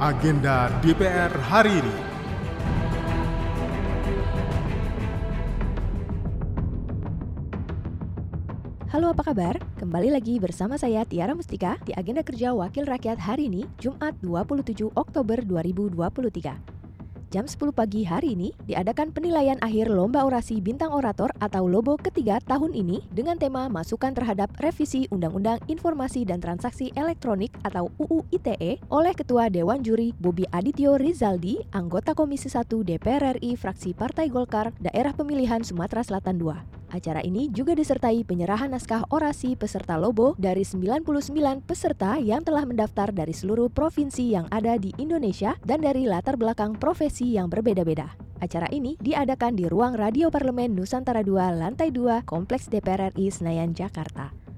[0.00, 1.96] Agenda DPR hari ini.
[8.88, 9.60] Halo apa kabar?
[9.76, 14.88] Kembali lagi bersama saya Tiara Mustika di Agenda Kerja Wakil Rakyat hari ini, Jumat 27
[14.96, 16.79] Oktober 2023.
[17.30, 22.42] Jam 10 pagi hari ini diadakan penilaian akhir Lomba Orasi Bintang Orator atau Lobo ketiga
[22.42, 28.82] tahun ini dengan tema masukan terhadap revisi Undang-Undang Informasi dan Transaksi Elektronik atau UU ITE
[28.90, 34.74] oleh Ketua Dewan Juri Bobi Adityo Rizaldi, anggota Komisi 1 DPR RI fraksi Partai Golkar,
[34.82, 36.79] Daerah Pemilihan Sumatera Selatan II.
[36.90, 41.06] Acara ini juga disertai penyerahan naskah orasi peserta Lobo dari 99
[41.62, 46.74] peserta yang telah mendaftar dari seluruh provinsi yang ada di Indonesia dan dari latar belakang
[46.74, 48.10] profesi yang berbeda-beda.
[48.42, 53.70] Acara ini diadakan di ruang Radio Parlemen Nusantara II, lantai 2, Kompleks DPR RI Senayan,
[53.70, 54.49] Jakarta.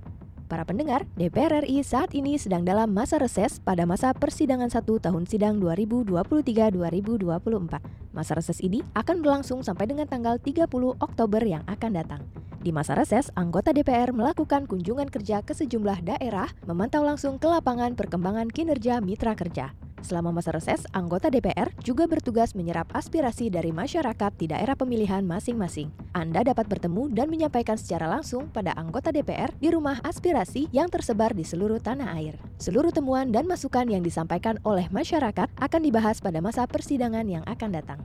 [0.53, 5.25] Para pendengar, DPR RI saat ini sedang dalam masa reses pada masa persidangan 1 tahun
[5.25, 7.81] sidang 2023-2024.
[8.13, 10.69] Masa reses ini akan berlangsung sampai dengan tanggal 30
[11.01, 12.21] Oktober yang akan datang.
[12.61, 17.97] Di masa reses, anggota DPR melakukan kunjungan kerja ke sejumlah daerah, memantau langsung ke lapangan
[17.97, 19.73] perkembangan kinerja mitra kerja.
[20.03, 25.95] Selama masa reses, anggota DPR juga bertugas menyerap aspirasi dari masyarakat di daerah pemilihan masing-masing.
[26.11, 31.31] Anda dapat bertemu dan menyampaikan secara langsung pada anggota DPR di rumah aspirasi yang tersebar
[31.33, 32.35] di seluruh tanah air.
[32.59, 37.71] Seluruh temuan dan masukan yang disampaikan oleh masyarakat akan dibahas pada masa persidangan yang akan
[37.71, 38.03] datang.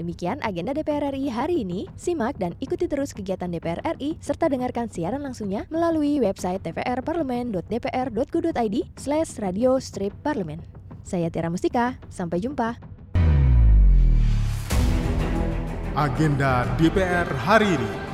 [0.00, 1.84] Demikian agenda DPR RI hari ini.
[1.92, 9.36] Simak dan ikuti terus kegiatan DPR RI serta dengarkan siaran langsungnya melalui website tvrparlemen.dpr.go.id slash
[9.44, 10.64] radio strip parlemen.
[11.04, 12.76] Saya Tiara Mustika, sampai jumpa.
[15.96, 18.09] Agenda DPR hari ini.